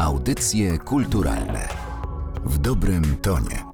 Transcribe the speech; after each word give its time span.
Audycje 0.00 0.78
kulturalne 0.78 1.68
w 2.44 2.58
dobrym 2.58 3.16
tonie. 3.16 3.64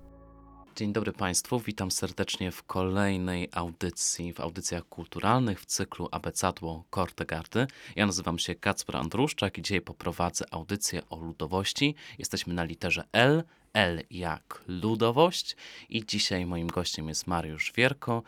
Dzień 0.76 0.92
dobry 0.92 1.12
Państwu, 1.12 1.60
witam 1.60 1.90
serdecznie 1.90 2.50
w 2.52 2.62
kolejnej 2.62 3.48
audycji, 3.52 4.32
w 4.32 4.40
audycjach 4.40 4.88
kulturalnych 4.88 5.60
w 5.60 5.66
cyklu 5.66 6.08
Abecadło 6.12 6.84
Kortegardy. 6.90 7.66
Ja 7.96 8.06
nazywam 8.06 8.38
się 8.38 8.54
Kacper 8.54 8.96
Andruszczak 8.96 9.58
i 9.58 9.62
dzisiaj 9.62 9.80
poprowadzę 9.80 10.44
audycję 10.50 11.02
o 11.10 11.16
ludowości. 11.16 11.94
Jesteśmy 12.18 12.54
na 12.54 12.64
literze 12.64 13.04
L, 13.12 13.42
L 13.72 14.02
jak 14.10 14.62
ludowość 14.68 15.56
i 15.88 16.06
dzisiaj 16.06 16.46
moim 16.46 16.66
gościem 16.66 17.08
jest 17.08 17.26
Mariusz 17.26 17.72
Wierko, 17.76 18.22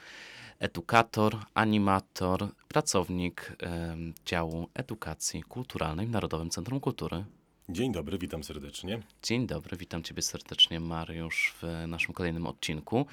edukator, 0.59 1.39
animator, 1.55 2.49
pracownik 2.69 3.57
em, 3.59 4.15
działu 4.27 4.69
edukacji 4.75 5.43
kulturalnej 5.43 6.07
w 6.07 6.11
Narodowym 6.11 6.51
Centrum 6.51 6.81
Kultury. 6.81 7.25
Dzień 7.71 7.93
dobry, 7.93 8.19
witam 8.19 8.45
serdecznie. 8.45 9.03
Dzień 9.23 9.47
dobry, 9.47 9.77
witam 9.77 10.03
Ciebie 10.03 10.23
serdecznie, 10.23 10.81
Mariusz, 10.81 11.55
w 11.63 11.87
naszym 11.89 12.15
kolejnym 12.15 12.47
odcinku. 12.47 13.07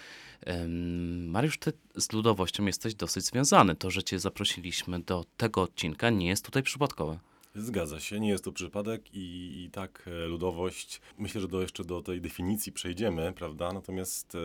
Mariusz, 1.27 1.57
Ty 1.57 1.73
z 1.95 2.11
ludowością 2.11 2.65
jesteś 2.65 2.95
dosyć 2.95 3.25
związany. 3.25 3.75
To, 3.75 3.91
że 3.91 4.03
Cię 4.03 4.19
zaprosiliśmy 4.19 4.99
do 4.99 5.25
tego 5.37 5.61
odcinka, 5.61 6.09
nie 6.09 6.27
jest 6.27 6.45
tutaj 6.45 6.63
przypadkowe. 6.63 7.19
Zgadza 7.55 7.99
się, 7.99 8.19
nie 8.19 8.29
jest 8.29 8.43
to 8.43 8.51
przypadek 8.51 9.13
i, 9.13 9.63
i 9.63 9.69
tak 9.71 10.05
e, 10.07 10.25
ludowość, 10.25 11.01
myślę, 11.17 11.41
że 11.41 11.47
do, 11.47 11.61
jeszcze 11.61 11.83
do 11.83 12.01
tej 12.01 12.21
definicji 12.21 12.71
przejdziemy, 12.71 13.33
prawda? 13.35 13.73
Natomiast 13.73 14.35
e, 14.35 14.39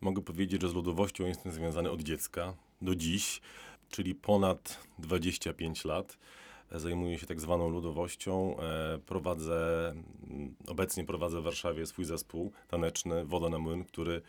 mogę 0.00 0.22
powiedzieć, 0.22 0.62
że 0.62 0.68
z 0.68 0.74
ludowością 0.74 1.26
jestem 1.26 1.52
związany 1.52 1.90
od 1.90 2.02
dziecka 2.02 2.54
do 2.82 2.94
dziś, 2.94 3.40
czyli 3.90 4.14
ponad 4.14 4.86
25 4.98 5.84
lat. 5.84 6.18
Zajmuję 6.72 7.18
się 7.18 7.26
tak 7.26 7.40
zwaną 7.40 7.68
ludowością. 7.68 8.56
E, 8.60 8.98
prowadzę, 9.06 9.88
mm, 10.30 10.54
obecnie 10.66 11.04
prowadzę 11.04 11.40
w 11.40 11.44
Warszawie 11.44 11.86
swój 11.86 12.04
zespół 12.04 12.52
taneczny 12.68 13.24
Woda 13.24 13.48
na 13.48 13.58
Młyn, 13.58 13.84
który 13.84 14.22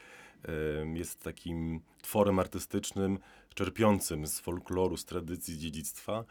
jest 0.94 1.24
takim 1.24 1.82
tworem 2.02 2.40
artystycznym 2.40 3.20
czerpiącym 3.56 4.28
z 4.28 4.40
folkloru, 4.40 4.98
z 4.98 5.06
tradycji, 5.06 5.54
z 5.54 5.58
dziedzictwa 5.58 6.26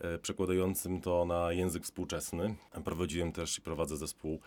e, 0.00 0.18
przekładającym 0.18 1.00
to 1.00 1.24
na 1.24 1.52
język 1.52 1.84
współczesny. 1.84 2.54
Prowadziłem 2.84 3.32
też 3.32 3.58
i 3.58 3.62
prowadzę 3.62 3.96
zespół 3.96 4.40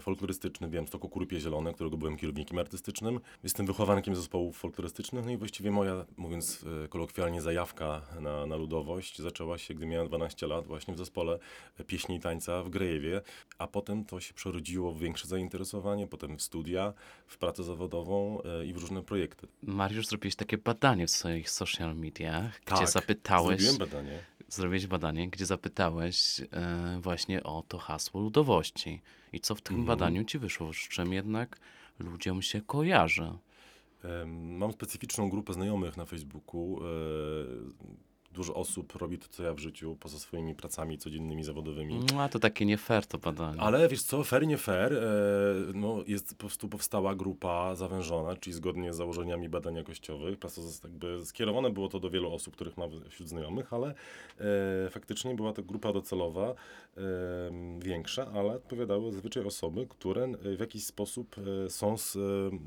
folklorystyczny 0.00 0.68
w 0.68 0.70
Białymstoku 0.70 1.08
Kurupie 1.08 1.40
Zielone, 1.40 1.72
którego 1.72 1.96
byłem 1.96 2.16
kierownikiem 2.16 2.58
artystycznym. 2.58 3.20
Jestem 3.44 3.66
wychowankiem 3.66 4.16
zespołów 4.16 4.58
folklorystycznych, 4.58 5.24
no 5.24 5.30
i 5.30 5.36
właściwie 5.36 5.70
moja, 5.70 6.04
mówiąc 6.16 6.64
e, 6.84 6.88
kolokwialnie, 6.88 7.42
zajawka 7.42 8.02
na, 8.20 8.46
na 8.46 8.56
ludowość 8.56 9.18
zaczęła 9.18 9.58
się, 9.58 9.74
gdy 9.74 9.86
miałem 9.86 10.08
12 10.08 10.46
lat, 10.46 10.66
właśnie 10.66 10.94
w 10.94 10.98
zespole 10.98 11.38
pieśni 11.86 12.16
i 12.16 12.20
tańca 12.20 12.62
w 12.62 12.70
Grejewie, 12.70 13.20
a 13.58 13.66
potem 13.66 14.04
to 14.04 14.20
się 14.20 14.34
przerodziło 14.34 14.92
w 14.92 14.98
większe 14.98 15.28
zainteresowanie, 15.28 16.06
potem 16.06 16.38
w 16.38 16.42
studia, 16.42 16.92
w 17.26 17.38
pracę 17.38 17.64
zawodową 17.64 18.42
e, 18.42 18.66
i 18.66 18.72
w 18.72 18.76
różne 18.76 19.02
projekty. 19.02 19.46
Mariusz, 19.62 20.06
zrobiłeś 20.06 20.36
takie 20.36 20.58
badanie 20.58 21.06
w 21.06 21.10
swoich 21.10 21.50
social 21.50 21.96
mediach, 21.96 22.60
gdzie 22.60 22.76
Tak, 22.76 22.88
zapytałeś, 22.88 23.60
Zrobiłem 23.60 23.90
badanie. 23.90 24.18
Zrobiłeś 24.48 24.86
badanie, 24.86 25.28
gdzie 25.30 25.46
zapytałeś 25.46 26.40
e, 26.40 26.98
właśnie 27.00 27.42
o 27.42 27.64
to 27.68 27.78
hasło 27.78 28.20
ludowości. 28.20 29.00
I 29.32 29.40
co 29.40 29.54
w 29.54 29.60
tym 29.60 29.76
Mhm. 29.76 29.86
badaniu 29.98 30.24
Ci 30.24 30.38
wyszło? 30.38 30.72
Z 30.72 30.76
czym 30.76 31.12
jednak 31.12 31.60
ludziom 31.98 32.42
się 32.42 32.60
kojarzy? 32.62 33.32
Mam 34.34 34.72
specyficzną 34.72 35.30
grupę 35.30 35.52
znajomych 35.52 35.96
na 35.96 36.04
Facebooku. 36.04 36.80
Dużo 38.38 38.54
osób 38.54 38.96
robi 38.96 39.18
to, 39.18 39.26
co 39.30 39.42
ja 39.42 39.54
w 39.54 39.58
życiu, 39.58 39.96
poza 40.00 40.18
swoimi 40.18 40.54
pracami 40.54 40.98
codziennymi, 40.98 41.44
zawodowymi. 41.44 42.00
No, 42.14 42.22
a 42.22 42.28
to 42.28 42.38
takie 42.38 42.66
nie 42.66 42.76
fair 42.78 43.06
to 43.06 43.18
badanie. 43.18 43.60
Ale 43.60 43.88
wiesz 43.88 44.02
co, 44.02 44.24
fair, 44.24 44.46
nie 44.46 44.56
fair, 44.56 44.92
e, 44.92 45.02
no 45.74 46.02
jest 46.06 46.28
po 46.28 46.34
prostu 46.34 46.68
powstała 46.68 47.14
grupa 47.14 47.74
zawężona, 47.74 48.36
czyli 48.36 48.54
zgodnie 48.54 48.92
z 48.92 48.96
założeniami 48.96 49.48
badań 49.48 49.74
jakościowych. 49.74 50.38
Jakby 50.84 51.26
skierowane 51.26 51.70
było 51.70 51.88
to 51.88 52.00
do 52.00 52.10
wielu 52.10 52.34
osób, 52.34 52.54
których 52.54 52.76
mam 52.76 52.90
wśród 53.10 53.28
znajomych, 53.28 53.72
ale 53.72 53.94
e, 54.86 54.90
faktycznie 54.90 55.34
była 55.34 55.52
to 55.52 55.62
grupa 55.62 55.92
docelowa 55.92 56.54
e, 56.96 57.00
większa, 57.78 58.26
ale 58.34 58.48
odpowiadały 58.52 59.12
zazwyczaj 59.12 59.44
osoby, 59.44 59.86
które 59.86 60.24
e, 60.24 60.56
w 60.56 60.60
jakiś 60.60 60.84
sposób 60.84 61.36
e, 61.66 61.70
są, 61.70 61.96
z, 61.98 62.16
e, 62.16 62.20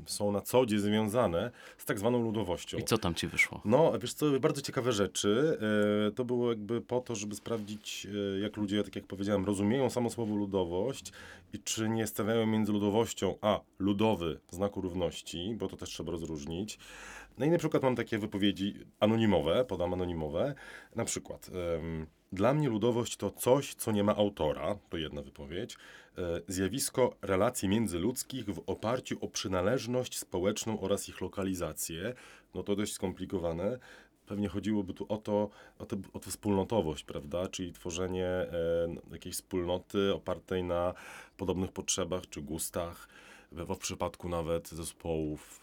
są 0.06 0.32
na 0.32 0.40
co 0.40 0.66
dzień 0.66 0.78
związane 0.78 1.50
z 1.78 1.84
tak 1.84 1.98
zwaną 1.98 2.22
ludowością. 2.22 2.78
I 2.78 2.84
co 2.84 2.98
tam 2.98 3.14
Ci 3.14 3.26
wyszło? 3.28 3.60
No, 3.64 3.92
wiesz 3.98 4.14
co, 4.14 4.40
bardzo 4.40 4.62
ciekawe 4.62 4.92
rzeczy. 4.92 5.58
E, 5.62 6.10
to 6.10 6.24
było 6.24 6.48
jakby 6.48 6.80
po 6.80 7.00
to, 7.00 7.14
żeby 7.14 7.34
sprawdzić, 7.34 8.06
e, 8.36 8.40
jak 8.40 8.56
ludzie, 8.56 8.84
tak 8.84 8.96
jak 8.96 9.06
powiedziałem, 9.06 9.44
rozumieją 9.44 9.90
samo 9.90 10.10
słowo 10.10 10.36
ludowość 10.36 11.12
i 11.52 11.58
czy 11.58 11.88
nie 11.88 12.06
stawiają 12.06 12.46
między 12.46 12.72
ludowością 12.72 13.34
a 13.40 13.60
ludowy 13.78 14.40
znaku 14.50 14.80
równości, 14.80 15.54
bo 15.58 15.68
to 15.68 15.76
też 15.76 15.88
trzeba 15.88 16.12
rozróżnić. 16.12 16.78
No 17.38 17.46
i 17.46 17.50
na 17.50 17.58
przykład 17.58 17.82
mam 17.82 17.96
takie 17.96 18.18
wypowiedzi 18.18 18.74
anonimowe, 19.00 19.64
podam 19.64 19.92
anonimowe. 19.92 20.54
Na 20.96 21.04
przykład, 21.04 21.50
dla 22.32 22.54
mnie 22.54 22.68
ludowość 22.68 23.16
to 23.16 23.30
coś, 23.30 23.74
co 23.74 23.92
nie 23.92 24.04
ma 24.04 24.16
autora, 24.16 24.78
to 24.90 24.96
jedna 24.96 25.22
wypowiedź. 25.22 25.76
E, 26.18 26.40
zjawisko 26.48 27.16
relacji 27.22 27.68
międzyludzkich 27.68 28.44
w 28.44 28.62
oparciu 28.66 29.18
o 29.20 29.28
przynależność 29.28 30.18
społeczną 30.18 30.80
oraz 30.80 31.08
ich 31.08 31.20
lokalizację. 31.20 32.14
No 32.54 32.62
to 32.62 32.76
dość 32.76 32.92
skomplikowane. 32.92 33.78
Pewnie 34.26 34.48
chodziłoby 34.48 34.94
tu 34.94 35.06
o 35.08 35.16
to, 35.16 35.50
o, 35.78 35.84
tę- 35.84 36.02
o 36.12 36.18
tę 36.18 36.30
wspólnotowość, 36.30 37.04
prawda? 37.04 37.48
Czyli 37.48 37.72
tworzenie 37.72 38.26
e, 38.26 38.48
jakiejś 39.12 39.34
wspólnoty 39.34 40.14
opartej 40.14 40.64
na 40.64 40.94
podobnych 41.36 41.72
potrzebach 41.72 42.28
czy 42.28 42.42
gustach. 42.42 43.08
W, 43.52 43.74
w 43.74 43.78
przypadku 43.78 44.28
nawet 44.28 44.68
zespołów 44.68 45.60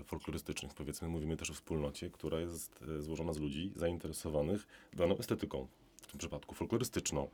e, 0.00 0.04
folklorystycznych, 0.04 0.74
powiedzmy, 0.74 1.08
mówimy 1.08 1.36
też 1.36 1.50
o 1.50 1.54
wspólnocie, 1.54 2.10
która 2.10 2.40
jest 2.40 2.84
e, 2.98 3.02
złożona 3.02 3.32
z 3.32 3.38
ludzi 3.38 3.72
zainteresowanych 3.76 4.66
daną 4.92 5.18
estetyką, 5.18 5.66
tym 6.14 6.18
przypadku 6.18 6.54
folklorystyczną. 6.54 7.28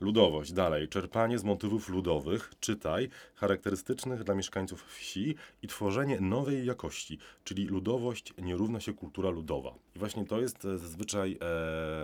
Ludowość, 0.00 0.52
dalej, 0.52 0.88
czerpanie 0.88 1.38
z 1.38 1.44
motywów 1.44 1.88
ludowych, 1.88 2.52
czytaj, 2.60 3.08
charakterystycznych 3.34 4.24
dla 4.24 4.34
mieszkańców 4.34 4.84
wsi 4.86 5.34
i 5.62 5.68
tworzenie 5.68 6.20
nowej 6.20 6.66
jakości, 6.66 7.18
czyli 7.44 7.66
ludowość 7.66 8.34
nie 8.38 8.56
równa 8.56 8.80
się 8.80 8.94
kultura 8.94 9.30
ludowa. 9.30 9.74
I 9.96 9.98
właśnie 9.98 10.24
to 10.26 10.40
jest 10.40 10.64
e, 10.64 10.78
zazwyczaj 10.78 11.38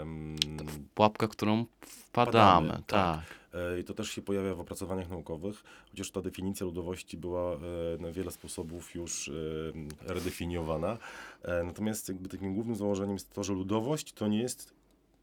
em, 0.00 0.36
Pułapka, 0.94 1.28
którą 1.28 1.64
wpadamy. 1.80 2.68
Wpadamy, 2.68 2.82
tak. 2.86 3.20
E, 3.54 3.80
I 3.80 3.84
to 3.84 3.94
też 3.94 4.10
się 4.10 4.22
pojawia 4.22 4.54
w 4.54 4.60
opracowaniach 4.60 5.08
naukowych, 5.08 5.64
chociaż 5.90 6.10
ta 6.10 6.22
definicja 6.22 6.66
ludowości 6.66 7.16
była 7.16 7.54
e, 7.54 7.58
na 8.00 8.12
wiele 8.12 8.30
sposobów 8.30 8.94
już 8.94 9.28
e, 9.28 9.32
redefiniowana. 10.14 10.98
E, 11.42 11.62
Natomiast 11.64 12.08
jakby 12.08 12.28
takim 12.28 12.54
głównym 12.54 12.76
założeniem 12.76 13.12
jest 13.12 13.32
to, 13.32 13.44
że 13.44 13.52
ludowość 13.52 14.12
to 14.12 14.26
nie 14.28 14.42
jest 14.42 14.75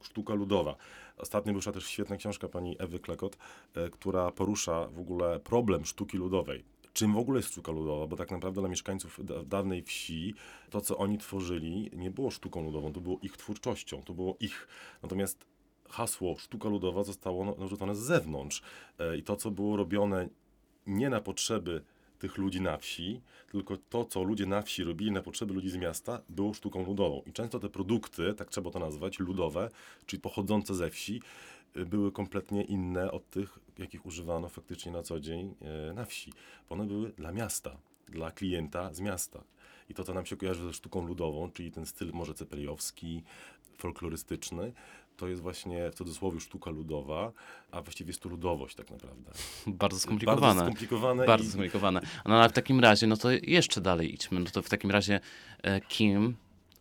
sztuka 0.04 0.34
ludowa. 0.34 0.76
Ostatnio 1.18 1.54
wyszła 1.54 1.74
też 1.74 1.86
świetna 1.88 2.18
książka 2.18 2.48
pani 2.48 2.76
Ewy 2.80 3.00
Klekot, 3.00 3.38
e, 3.76 3.90
która 3.90 4.32
porusza 4.32 4.88
w 4.88 5.00
ogóle 5.00 5.40
problem 5.40 5.86
sztuki 5.86 6.18
ludowej. 6.18 6.64
Czym 6.94 7.14
w 7.14 7.18
ogóle 7.18 7.40
jest 7.40 7.50
sztuka 7.50 7.72
ludowa? 7.72 8.08
Bo 8.08 8.16
tak 8.16 8.32
naprawdę 8.32 8.62
dla 8.62 8.70
mieszkańców 8.70 9.20
da- 9.26 9.44
dawnej 9.44 9.84
wsi 9.84 10.34
to, 10.70 10.82
co 10.82 10.98
oni 10.98 11.18
tworzyli, 11.18 11.90
nie 11.94 12.12
było 12.12 12.32
sztuką 12.32 12.64
ludową, 12.64 12.94
to 12.94 13.02
było 13.02 13.20
ich 13.22 13.38
twórczością, 13.38 14.04
to 14.04 14.14
było 14.14 14.38
ich. 14.40 14.68
Natomiast 15.04 15.46
hasło 15.90 16.36
sztuka 16.38 16.70
ludowa 16.70 17.04
zostało 17.04 17.46
no- 17.46 17.56
narzucone 17.60 17.96
z 17.96 18.00
zewnątrz. 18.00 18.62
E, 19.00 19.18
I 19.18 19.24
to, 19.24 19.36
co 19.36 19.52
było 19.52 19.78
robione 19.78 20.30
nie 20.88 21.10
na 21.10 21.22
potrzeby 21.22 21.84
tych 22.24 22.38
ludzi 22.38 22.62
na 22.62 22.78
wsi, 22.78 23.22
tylko 23.52 23.78
to, 23.78 24.06
co 24.06 24.24
ludzie 24.24 24.46
na 24.46 24.62
wsi 24.62 24.84
robili 24.84 25.12
na 25.12 25.22
potrzeby 25.22 25.54
ludzi 25.54 25.70
z 25.70 25.76
miasta, 25.76 26.22
było 26.30 26.54
sztuką 26.54 26.86
ludową. 26.86 27.22
I 27.26 27.34
często 27.34 27.60
te 27.60 27.70
produkty, 27.70 28.34
tak 28.34 28.50
trzeba 28.50 28.72
to 28.72 28.80
nazwać, 28.80 29.20
ludowe, 29.20 29.70
czyli 30.06 30.22
pochodzące 30.22 30.76
ze 30.76 30.90
wsi, 30.90 31.22
y, 31.78 31.86
były 31.86 32.12
kompletnie 32.12 32.64
inne 32.64 33.12
od 33.12 33.30
tych, 33.30 33.60
jakich 33.78 34.06
używano 34.06 34.50
faktycznie 34.50 34.92
na 34.92 35.04
co 35.04 35.20
dzień 35.20 35.56
e, 35.62 35.94
na 35.94 36.06
wsi. 36.06 36.34
Bo 36.70 36.76
one 36.76 36.86
były 36.86 37.12
dla 37.12 37.32
miasta, 37.32 37.78
dla 38.08 38.32
klienta 38.32 38.94
z 38.94 39.00
miasta. 39.00 39.44
I 39.94 39.96
to, 39.96 40.04
co 40.04 40.14
nam 40.14 40.26
się 40.26 40.38
kojarzy 40.38 40.64
ze 40.66 40.74
sztuką 40.74 41.08
ludową, 41.08 41.52
czyli 41.52 41.72
ten 41.72 41.86
styl 41.86 42.12
może 42.14 42.34
cepeliowski, 42.34 43.24
folklorystyczny, 43.78 44.74
to 45.18 45.28
jest 45.28 45.42
właśnie 45.42 45.92
w 45.92 45.96
cudzysłowie 45.96 46.40
sztuka 46.40 46.72
ludowa, 46.72 47.32
a 47.72 47.82
właściwie 47.82 48.08
jest 48.10 48.20
to 48.22 48.30
ludowość 48.30 48.76
tak 48.76 48.92
naprawdę. 48.92 49.32
Bardzo 49.68 50.00
skomplikowane. 50.00 50.42
Bardzo 50.42 50.62
skomplikowane. 50.66 51.26
Bardzo 51.26 51.46
i- 51.46 51.50
skomplikowane. 51.50 52.02
No 52.26 52.36
ale 52.40 52.50
w 52.50 52.54
takim 52.54 52.80
razie, 52.80 53.08
no 53.08 53.18
to 53.18 53.32
jeszcze 53.32 53.82
dalej 53.82 54.14
idźmy. 54.14 54.40
No 54.40 54.46
to 54.54 54.62
w 54.62 54.70
takim 54.70 54.92
razie 54.92 55.20
e, 55.64 55.82
kim 55.82 56.36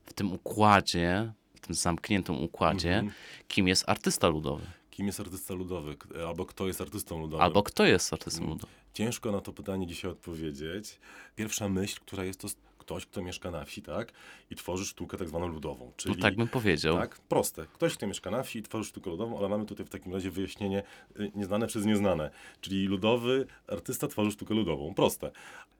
w 0.06 0.12
tym 0.12 0.32
układzie, 0.32 1.32
w 1.55 1.61
tym 1.61 1.75
zamkniętym 1.75 2.43
układzie, 2.43 2.94
Mhm. 2.94 3.12
kim 3.49 3.69
jest 3.69 3.88
artysta 3.88 4.29
ludowy? 4.29 4.67
Kim 4.91 5.06
jest 5.06 5.20
artysta 5.20 5.55
ludowy? 5.55 5.97
K- 5.97 6.09
Albo 6.29 6.47
kto 6.47 6.67
jest 6.67 6.81
artystą 6.81 7.19
ludowym? 7.20 7.44
Albo 7.44 7.62
kto 7.62 7.85
jest 7.85 8.12
artystą 8.12 8.38
Mm. 8.41 8.50
ludowym? 8.53 8.76
Ciężko 8.94 9.32
na 9.32 9.41
to 9.41 9.53
pytanie 9.53 9.87
dzisiaj 9.87 10.11
odpowiedzieć. 10.11 10.99
Pierwsza 11.37 11.69
myśl, 11.69 12.00
która 12.00 12.25
jest, 12.25 12.41
to 12.41 12.49
ktoś, 12.82 13.06
kto 13.06 13.23
mieszka 13.23 13.50
na 13.50 13.64
wsi, 13.64 13.82
tak? 13.82 14.12
I 14.50 14.56
tworzy 14.56 14.84
sztukę 14.84 15.17
tak 15.17 15.29
zwaną 15.29 15.46
ludową. 15.46 15.87
No 15.87 15.93
Czyli, 15.96 16.23
tak 16.23 16.37
bym 16.37 16.49
powiedział. 16.49 16.96
tak, 16.96 17.19
proste. 17.19 17.67
Ktoś, 17.73 17.96
kto 17.96 18.06
mieszka 18.06 18.31
na 18.31 18.43
wsi 18.43 18.58
i 18.58 18.62
tworzy 18.62 18.88
sztukę 18.88 19.11
ludową, 19.11 19.38
ale 19.38 19.49
mamy 19.49 19.67
tutaj 19.67 19.87
w 19.87 19.90
takim 19.90 20.12
razie 20.12 20.31
wyjaśnienie 20.31 20.82
y, 21.20 21.32
nieznane 21.34 21.67
przez 21.67 21.84
nieznane. 21.84 22.31
Czyli 22.61 22.87
ludowy 22.87 23.46
artysta 23.69 24.08
tworzy 24.08 24.31
sztukę 24.31 24.55
ludową. 24.55 24.94
Proste. 24.94 25.31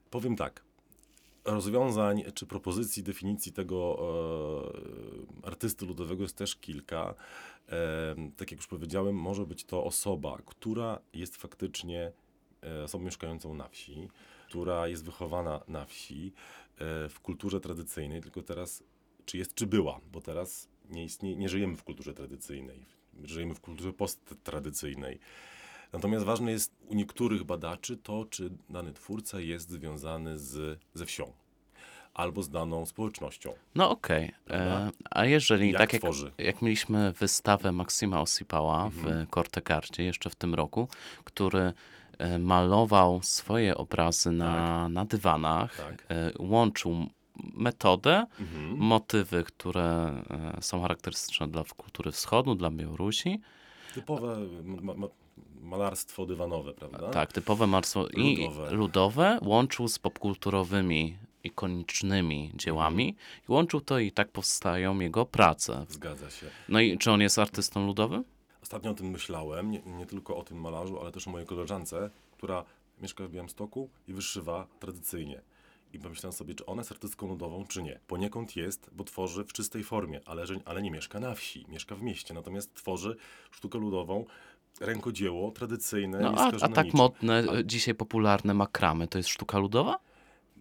Powiem 0.09 0.35
tak. 0.35 0.63
Rozwiązań 1.45 2.23
czy 2.33 2.45
propozycji 2.45 3.03
definicji 3.03 3.51
tego 3.51 3.99
e, 5.43 5.47
artysty 5.47 5.85
ludowego 5.85 6.23
jest 6.23 6.37
też 6.37 6.55
kilka. 6.55 7.15
E, 7.69 8.15
tak 8.37 8.51
jak 8.51 8.59
już 8.59 8.67
powiedziałem, 8.67 9.15
może 9.15 9.45
być 9.45 9.63
to 9.65 9.83
osoba, 9.83 10.37
która 10.45 10.99
jest 11.13 11.37
faktycznie 11.37 12.11
e, 12.63 12.83
osobą 12.83 13.05
mieszkającą 13.05 13.55
na 13.55 13.67
wsi, 13.67 14.07
która 14.53 14.87
jest 14.87 15.05
wychowana 15.05 15.59
na 15.67 15.85
wsi, 15.85 16.33
e, 16.77 17.09
w 17.09 17.19
kulturze 17.21 17.59
tradycyjnej, 17.59 18.21
tylko 18.21 18.41
teraz 18.41 18.83
czy 19.25 19.37
jest, 19.37 19.55
czy 19.55 19.67
była, 19.67 19.99
bo 20.11 20.21
teraz 20.21 20.67
nie, 20.89 21.03
istnieje, 21.03 21.35
nie 21.35 21.49
żyjemy 21.49 21.75
w 21.77 21.83
kulturze 21.83 22.13
tradycyjnej, 22.13 22.85
żyjemy 23.23 23.55
w 23.55 23.61
kulturze 23.61 23.93
posttradycyjnej. 23.93 25.19
Natomiast 25.93 26.25
ważne 26.25 26.51
jest 26.51 26.71
u 26.87 26.95
niektórych 26.95 27.43
badaczy 27.43 27.97
to, 27.97 28.25
czy 28.29 28.49
dany 28.69 28.93
twórca 28.93 29.39
jest 29.39 29.69
związany 29.69 30.39
z, 30.39 30.79
ze 30.93 31.05
wsią 31.05 31.33
albo 32.13 32.43
z 32.43 32.49
daną 32.49 32.85
społecznością. 32.85 33.53
No 33.75 33.89
okej. 33.89 34.31
Prawda? 34.45 34.87
E, 34.87 34.91
A 35.11 35.25
jeżeli, 35.25 35.71
Jak 35.71 35.77
tak 35.77 35.93
jak, 35.93 36.03
jak 36.37 36.61
mieliśmy 36.61 37.11
wystawę 37.11 37.71
Maksima 37.71 38.21
Osipała 38.21 38.85
Mhm. 38.85 39.25
w 39.25 39.29
Kortegardzie 39.29 40.03
jeszcze 40.03 40.29
w 40.29 40.35
tym 40.35 40.53
roku, 40.55 40.87
który 41.23 41.73
malował 42.39 43.19
swoje 43.23 43.77
obrazy 43.77 44.31
na, 44.31 44.89
na 44.89 45.05
dywanach, 45.05 45.77
Tak. 45.77 46.05
e, 46.09 46.31
łączył 46.39 47.07
metodę, 47.53 48.25
Mhm. 48.39 48.77
motywy, 48.77 49.43
które 49.43 49.83
e, 50.57 50.61
są 50.61 50.81
charakterystyczne 50.81 51.47
dla 51.47 51.63
kultury 51.77 52.11
wschodu, 52.11 52.55
dla 52.55 52.69
Białorusi, 52.71 53.39
Typowe 53.93 54.37
ma, 54.63 54.93
ma, 54.93 55.07
malarstwo 55.61 56.25
dywanowe, 56.25 56.73
prawda? 56.73 57.09
tak, 57.09 57.33
typowe 57.33 57.67
marstwo 57.67 58.07
i 58.07 58.37
Ludowe. 58.47 58.71
ludowe, 58.71 59.39
łączył 59.41 59.87
z 59.87 59.99
popkulturowymi, 59.99 61.17
ikonicznymi 61.43 62.51
dziełami 62.55 63.03
Mhm. 63.09 63.25
i 63.49 63.51
łączył 63.51 63.81
to 63.81 63.99
i 63.99 64.11
tak 64.11 64.31
powstają 64.31 64.99
jego 64.99 65.25
prace. 65.25 65.85
Zgadza 65.89 66.29
się. 66.29 66.47
No 66.69 66.79
i 66.79 66.97
czy 66.97 67.11
on 67.11 67.21
jest 67.21 67.39
artystą 67.39 67.85
ludowym? 67.85 68.23
Ostatnio 68.63 68.91
o 68.91 68.93
tym 68.93 69.07
myślałem, 69.09 69.71
nie, 69.71 69.81
nie 69.81 70.05
tylko 70.05 70.37
o 70.37 70.43
tym 70.43 70.61
malarzu, 70.61 70.99
ale 71.01 71.11
też 71.11 71.27
o 71.27 71.31
mojej 71.31 71.47
koleżance, 71.47 72.09
która 72.31 72.65
mieszka 73.01 73.23
w 73.27 73.29
Białymstoku 73.29 73.89
i 74.07 74.13
wyszywa 74.13 74.67
tradycyjnie. 74.79 75.41
I 75.93 75.99
pomyślałem 75.99 76.33
sobie, 76.33 76.55
czy 76.55 76.65
ona 76.65 76.79
jest 76.79 76.91
artystką 76.91 77.27
ludową, 77.27 77.65
czy 77.67 77.83
nie. 77.83 77.99
Poniekąd 78.07 78.55
jest, 78.55 78.89
bo 78.93 79.03
tworzy 79.03 79.43
w 79.43 79.53
czystej 79.53 79.83
formie, 79.83 80.21
ale, 80.25 80.45
ale 80.65 80.81
nie 80.81 80.91
mieszka 80.91 81.19
na 81.19 81.35
wsi, 81.35 81.65
mieszka 81.69 81.95
w 81.95 82.01
mieście. 82.01 82.33
Natomiast 82.33 82.73
tworzy 82.73 83.15
sztukę 83.51 83.79
ludową, 83.79 84.25
rękodzieło 84.81 85.51
tradycyjne, 85.51 86.19
No, 86.19 86.33
a, 86.37 86.47
a 86.61 86.69
tak 86.69 86.85
niczym. 86.85 86.97
modne, 86.97 87.39
e, 87.39 87.65
dzisiaj 87.65 87.95
popularne 87.95 88.53
makramy, 88.53 89.07
to 89.07 89.17
jest 89.17 89.29
sztuka 89.29 89.57
ludowa? 89.59 89.99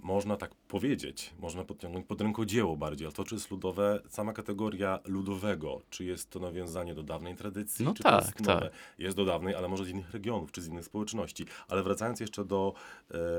Można 0.02 0.37
tak 0.37 0.54
powiedzieć, 0.54 1.34
można 1.38 1.64
podciągnąć 1.64 2.06
pod 2.06 2.20
rękodzieło 2.20 2.76
bardziej, 2.76 3.06
ale 3.06 3.12
to, 3.14 3.25
czy 3.25 3.34
jest 3.34 3.50
ludowe, 3.50 4.00
sama 4.08 4.32
kategoria 4.32 4.99
ludowego, 5.04 5.82
czy 5.90 6.04
jest 6.04 6.31
to 6.31 6.40
nawiązanie 6.40 6.94
do 6.94 7.02
dawnej 7.02 7.37
tradycji, 7.37 7.84
No 7.84 7.94
czy 7.94 8.02
tak, 8.02 8.20
to 8.20 8.26
jest 8.26 8.40
nowe. 8.40 8.60
tak. 8.60 8.72
Jest 8.99 9.16
do 9.16 9.25
dawnej, 9.25 9.54
ale 9.54 9.69
może 9.69 9.84
z 9.84 9.88
innych 9.88 10.10
regionów, 10.10 10.52
czy 10.52 10.62
z 10.62 10.69
innych 10.69 10.84
społeczności. 10.84 11.46
Ale 11.69 11.82
wracając 11.82 12.20
jeszcze 12.20 12.44
do, 12.44 12.75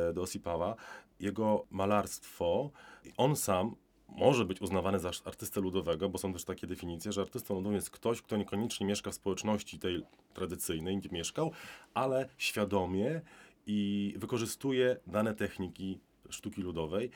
e, 0.09 0.13
do 0.13 0.21
Osipała, 0.21 0.75
jego 1.19 1.65
malarstwo, 1.71 2.71
on 3.17 3.35
sam 3.35 3.75
może 4.07 4.45
być 4.45 4.61
uznawany 4.61 4.99
za 4.99 5.11
artystę 5.25 5.61
ludowego, 5.61 6.09
bo 6.09 6.17
są 6.17 6.33
też 6.33 6.43
takie 6.43 6.67
definicje, 6.67 7.11
że 7.11 7.21
artystą 7.21 7.55
ludowym 7.55 7.75
jest 7.75 7.89
ktoś, 7.89 8.21
kto 8.21 8.37
niekoniecznie 8.37 8.85
mieszka 8.87 9.11
w 9.11 9.15
społeczności 9.15 9.79
tej 9.79 10.03
tradycyjnej, 10.33 10.97
gdzie 10.97 11.09
mieszkał, 11.09 11.51
ale 11.93 12.29
świadomie 12.37 13.21
i 13.67 14.13
wykorzystuje 14.17 14.97
dane 15.07 15.33
techniki 15.33 15.99
sztuki 16.33 16.61
ludowej, 16.61 17.09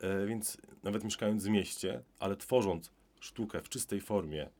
e, 0.00 0.26
więc 0.26 0.58
nawet 0.82 1.04
mieszkając 1.04 1.44
w 1.44 1.48
mieście, 1.48 2.02
ale 2.18 2.36
tworząc 2.36 2.92
sztukę 3.20 3.62
w 3.62 3.68
czystej 3.68 4.00
formie 4.00 4.50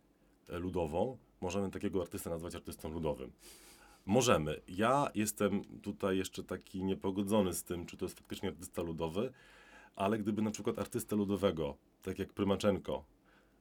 e, 0.48 0.58
ludową, 0.58 1.18
możemy 1.40 1.70
takiego 1.70 2.02
artystę 2.02 2.30
nazwać 2.30 2.54
artystą 2.54 2.88
ludowym. 2.88 3.32
Możemy. 4.06 4.60
Ja 4.68 5.10
jestem 5.14 5.64
tutaj 5.82 6.18
jeszcze 6.18 6.44
taki 6.44 6.84
niepogodzony 6.84 7.52
z 7.52 7.64
tym, 7.64 7.86
czy 7.86 7.96
to 7.96 8.04
jest 8.04 8.18
faktycznie 8.18 8.48
artysta 8.48 8.82
ludowy, 8.82 9.32
ale 9.96 10.18
gdyby 10.18 10.42
na 10.42 10.50
przykład 10.50 10.78
artystę 10.78 11.16
ludowego, 11.16 11.76
tak 12.02 12.18
jak 12.18 12.32
Prymaczenko, 12.32 13.04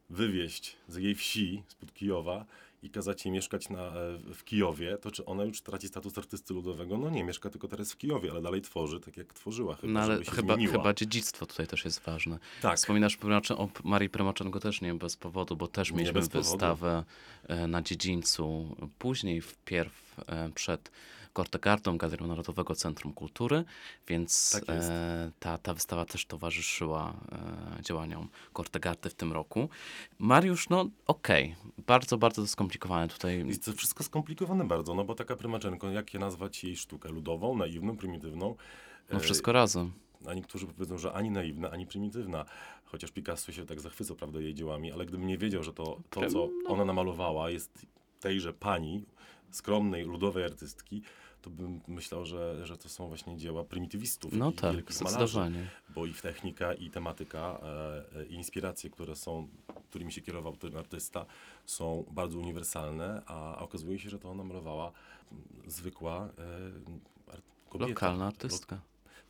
wywieźć 0.09 0.77
z 0.87 0.95
jej 0.95 1.15
wsi, 1.15 1.63
spod 1.67 1.93
Kijowa 1.93 2.45
i 2.83 2.89
kazać 2.89 3.25
jej 3.25 3.31
mieszkać 3.31 3.69
na, 3.69 3.81
e, 3.87 4.17
w 4.33 4.43
Kijowie, 4.43 4.97
to 4.97 5.11
czy 5.11 5.25
ona 5.25 5.43
już 5.43 5.61
traci 5.61 5.87
status 5.87 6.17
artysty 6.17 6.53
ludowego? 6.53 6.97
No 6.97 7.09
nie, 7.09 7.23
mieszka 7.23 7.49
tylko 7.49 7.67
teraz 7.67 7.91
w 7.93 7.97
Kijowie, 7.97 8.31
ale 8.31 8.41
dalej 8.41 8.61
tworzy 8.61 8.99
tak 8.99 9.17
jak 9.17 9.33
tworzyła, 9.33 9.75
chyba 9.75 9.93
No 9.93 9.99
ale 9.99 10.13
żeby 10.13 10.25
się 10.25 10.31
chyba, 10.31 10.53
zmieniła. 10.53 10.73
chyba 10.77 10.93
dziedzictwo 10.93 11.45
tutaj 11.45 11.67
też 11.67 11.85
jest 11.85 12.01
ważne. 12.03 12.39
Tak. 12.61 12.77
Wspominasz 12.77 13.17
o 13.57 13.69
Marii 13.83 14.09
Prymaczenko 14.09 14.59
też 14.59 14.81
nie 14.81 14.93
bez 14.93 15.17
powodu, 15.17 15.55
bo 15.55 15.67
też 15.67 15.91
mieliśmy 15.91 16.21
wystawę 16.21 17.03
e, 17.47 17.67
na 17.67 17.81
dziedzińcu, 17.81 18.75
później 18.99 19.41
wpierw 19.41 20.19
e, 20.27 20.49
przed 20.55 20.91
Kortegardą 21.33 21.97
Galerią 21.97 22.27
Narodowego 22.27 22.75
Centrum 22.75 23.13
Kultury, 23.13 23.63
więc 24.07 24.51
Tak 24.51 24.63
e, 24.69 25.31
ta, 25.39 25.57
ta 25.57 25.73
wystawa 25.73 26.05
też 26.05 26.25
towarzyszyła 26.25 27.13
e, 27.79 27.83
działaniom 27.83 28.29
Kortegardy 28.53 29.09
w 29.09 29.13
tym 29.13 29.33
roku. 29.33 29.69
Mariusz, 30.19 30.69
no 30.69 30.85
okej, 31.07 31.55
bardzo, 31.87 32.17
bardzo 32.17 32.41
to 32.41 32.47
skomplikowane 32.47 33.07
tutaj. 33.07 33.47
Jest 33.47 33.65
to 33.65 33.73
wszystko 33.73 34.03
skomplikowane 34.03 34.67
bardzo, 34.67 34.95
no 34.95 35.03
bo 35.03 35.15
taka 35.15 35.35
Prymaczenko, 35.35 35.89
jak 35.89 36.13
je 36.13 36.19
nazwać 36.19 36.63
jej 36.63 36.77
sztukę? 36.77 37.09
Ludową, 37.09 37.57
naiwną, 37.57 37.97
prymitywną? 37.97 38.55
No 39.11 39.17
E, 39.17 39.19
wszystko 39.19 39.51
razem. 39.51 39.91
A 40.27 40.33
niektórzy 40.33 40.67
powiedzą, 40.67 40.97
że 40.97 41.13
ani 41.13 41.31
naiwna, 41.31 41.71
ani 41.71 41.87
prymitywna. 41.87 42.45
Chociaż 42.85 43.11
Picasso 43.11 43.51
się 43.51 43.65
tak 43.65 43.79
zachwycał, 43.79 44.15
prawda, 44.15 44.39
jej 44.39 44.53
dziełami, 44.53 44.91
ale 44.91 45.05
gdybym 45.05 45.27
nie 45.27 45.37
wiedział, 45.37 45.63
że 45.63 45.73
to, 45.73 45.99
to 46.09 46.29
co 46.29 46.49
no. 46.63 46.69
ona 46.69 46.85
namalowała, 46.85 47.49
jest 47.49 47.85
tejże 48.19 48.53
pani, 48.53 49.05
skromnej, 49.51 50.03
ludowej 50.05 50.43
artystki, 50.43 51.01
to 51.41 51.49
bym 51.49 51.81
myślał, 51.87 52.25
że, 52.25 52.65
że 52.65 52.77
to 52.77 52.89
są 52.89 53.07
właśnie 53.07 53.37
dzieła 53.37 53.63
prymitywistów 53.63 54.33
No 54.33 54.51
i 54.51 54.53
tak, 54.53 54.75
wielkich 54.75 55.01
malarzy. 55.01 55.17
zdecydowanie. 55.17 55.67
Bo 55.89 56.05
i 56.05 56.13
technika, 56.13 56.73
i 56.73 56.89
tematyka, 56.89 57.59
e, 57.63 58.19
e, 58.19 58.25
i 58.25 58.33
inspiracje, 58.33 58.89
które 58.89 59.15
są, 59.15 59.47
którymi 59.89 60.11
się 60.11 60.21
kierował 60.21 60.55
ten 60.57 60.77
artysta, 60.77 61.25
są 61.65 62.05
bardzo 62.11 62.37
uniwersalne, 62.39 63.21
a 63.25 63.57
okazuje 63.59 63.99
się, 63.99 64.09
że 64.09 64.19
to 64.19 64.29
ona 64.31 64.43
malowała 64.43 64.91
zwykła 65.67 66.17
e, 66.25 67.31
ar- 67.33 67.41
kobieta. 67.69 67.89
Lokalna 67.89 68.27
artystka. 68.27 68.81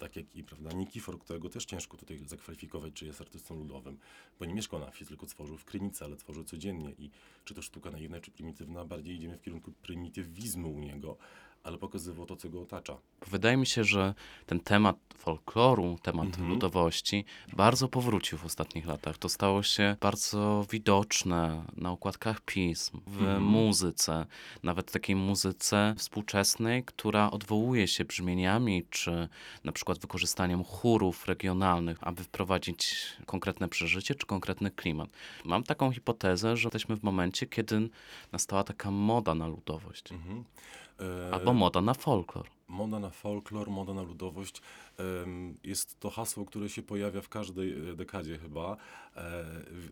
Tak 0.01 0.15
jak 0.15 0.35
i 0.35 0.43
prawda, 0.43 0.71
Nikifor, 0.71 1.19
którego 1.19 1.49
też 1.49 1.65
ciężko 1.65 1.97
tutaj 1.97 2.19
zakwalifikować, 2.25 2.93
czy 2.93 3.05
jest 3.05 3.21
artystą 3.21 3.55
ludowym, 3.55 3.97
bo 4.39 4.45
nie 4.45 4.53
mieszkał 4.53 4.79
na 4.79 4.91
wsi, 4.91 5.05
tylko 5.05 5.25
tworzył 5.25 5.57
w 5.57 5.65
Krynicy, 5.65 6.05
ale 6.05 6.15
tworzył 6.15 6.43
codziennie 6.43 6.91
i 6.99 7.09
czy 7.45 7.53
to 7.53 7.61
sztuka 7.61 7.91
naiwna, 7.91 8.19
czy 8.19 8.31
prymitywna, 8.31 8.85
bardziej 8.85 9.15
idziemy 9.15 9.37
w 9.37 9.41
kierunku 9.41 9.71
prymitywizmu 9.71 10.73
u 10.73 10.79
niego, 10.79 11.17
ale 11.63 11.77
pokazywał 11.77 12.25
to, 12.25 12.35
co 12.35 12.49
go 12.49 12.61
otacza. 12.61 12.97
Wydaje 13.27 13.57
mi 13.57 13.65
się, 13.65 13.83
że 13.83 14.13
ten 14.45 14.59
temat 14.59 14.95
folkloru, 15.17 15.97
temat 16.01 16.25
Mhm. 16.25 16.49
ludowości 16.49 17.25
bardzo 17.53 17.87
powrócił 17.87 18.37
w 18.37 18.45
ostatnich 18.45 18.85
latach. 18.85 19.17
To 19.17 19.29
stało 19.29 19.63
się 19.63 19.95
bardzo 20.01 20.65
widoczne 20.71 21.63
na 21.77 21.91
układkach 21.91 22.41
pism, 22.41 22.99
w 23.07 23.19
Mhm. 23.21 23.43
muzyce, 23.43 24.25
nawet 24.63 24.91
takiej 24.91 25.15
muzyce 25.15 25.95
współczesnej, 25.97 26.83
która 26.83 27.31
odwołuje 27.31 27.87
się 27.87 28.05
brzmieniami, 28.05 28.83
czy 28.89 29.29
na 29.63 29.71
przykład 29.71 29.99
wykorzystaniem 29.99 30.63
chórów 30.63 31.27
regionalnych, 31.27 31.97
aby 32.01 32.23
wprowadzić 32.23 32.95
konkretne 33.25 33.69
przeżycie, 33.69 34.15
czy 34.15 34.25
konkretny 34.25 34.71
klimat. 34.71 35.09
Mam 35.45 35.63
taką 35.63 35.91
hipotezę, 35.91 36.57
że 36.57 36.67
jesteśmy 36.67 36.95
w 36.97 37.03
momencie, 37.03 37.45
kiedy 37.47 37.89
nastała 38.31 38.63
taka 38.63 38.91
moda 38.91 39.35
na 39.35 39.47
ludowość, 39.47 40.11
Mhm. 40.11 40.43
E, 41.31 41.33
moda 41.53 41.81
na 41.81 41.93
folklor. 41.93 42.47
Moda 42.67 42.99
na 42.99 43.09
folklor, 43.09 43.69
moda 43.69 43.93
na 43.93 44.01
ludowość 44.01 44.61
jest 45.63 45.99
to 45.99 46.09
hasło, 46.09 46.45
które 46.45 46.69
się 46.69 46.81
pojawia 46.81 47.21
w 47.21 47.29
każdej 47.29 47.89
e, 47.89 47.95
dekadzie 47.95 48.37
chyba. 48.37 48.71
E, 48.71 48.77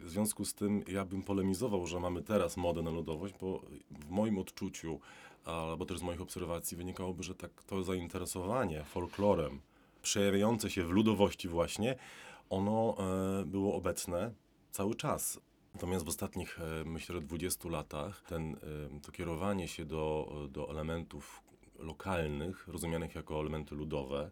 W 0.06 0.10
związku 0.10 0.46
z 0.46 0.54
tym 0.54 0.84
ja 0.88 1.06
bym 1.06 1.24
polemizował, 1.24 1.88
że 1.88 2.00
mamy 2.00 2.22
teraz 2.22 2.58
modę 2.58 2.82
na 2.82 2.92
ludowość, 2.92 3.34
bo 3.42 3.62
w 3.92 4.10
moim 4.10 4.38
odczuciu, 4.38 5.00
albo 5.46 5.86
też 5.86 6.00
z 6.00 6.02
moich 6.02 6.22
obserwacji 6.22 6.78
wynikałoby, 6.78 7.24
że 7.24 7.36
tak 7.36 7.64
to 7.64 7.84
zainteresowanie 7.84 8.84
folklorem 8.84 9.62
przejawiające 10.02 10.70
się 10.70 10.84
w 10.84 10.90
ludowości 10.90 11.48
właśnie, 11.48 11.96
ono 12.50 12.96
e, 13.00 13.46
było 13.46 13.76
obecne 13.76 14.34
cały 14.72 14.96
czas. 14.96 15.40
Natomiast 15.74 16.06
w 16.06 16.08
ostatnich, 16.08 16.60
myślę, 16.86 17.16
że 17.16 17.22
20 17.22 17.70
latach 17.70 18.22
ten, 18.22 18.58
to 19.02 19.12
kierowanie 19.12 19.68
się 19.68 19.86
do, 19.86 20.34
do 20.50 20.70
elementów 20.70 21.42
lokalnych, 21.80 22.68
rozumianych 22.68 23.16
jako 23.16 23.40
elementy 23.40 23.76
ludowe, 23.76 24.32